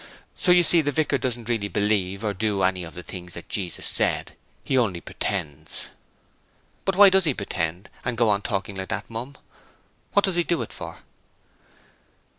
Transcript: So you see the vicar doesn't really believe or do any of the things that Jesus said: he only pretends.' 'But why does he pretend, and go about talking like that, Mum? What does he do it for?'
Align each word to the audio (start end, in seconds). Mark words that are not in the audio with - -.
So 0.35 0.51
you 0.51 0.63
see 0.63 0.81
the 0.81 0.91
vicar 0.91 1.19
doesn't 1.19 1.47
really 1.47 1.67
believe 1.67 2.23
or 2.23 2.33
do 2.33 2.63
any 2.63 2.83
of 2.83 2.95
the 2.95 3.03
things 3.03 3.35
that 3.35 3.47
Jesus 3.49 3.85
said: 3.85 4.35
he 4.65 4.75
only 4.75 4.99
pretends.' 4.99 5.89
'But 6.85 6.95
why 6.95 7.09
does 7.09 7.25
he 7.25 7.35
pretend, 7.35 7.87
and 8.03 8.17
go 8.17 8.31
about 8.31 8.43
talking 8.43 8.75
like 8.77 8.89
that, 8.89 9.07
Mum? 9.11 9.35
What 10.13 10.25
does 10.25 10.37
he 10.37 10.43
do 10.43 10.63
it 10.63 10.73
for?' 10.73 11.01